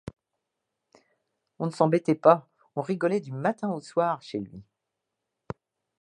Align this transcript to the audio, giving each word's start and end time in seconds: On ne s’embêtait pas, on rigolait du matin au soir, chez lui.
On 1.59 1.67
ne 1.67 1.71
s’embêtait 1.71 2.15
pas, 2.15 2.49
on 2.75 2.81
rigolait 2.81 3.19
du 3.21 3.31
matin 3.31 3.69
au 3.69 3.81
soir, 3.81 4.19
chez 4.23 4.39
lui. 4.39 4.63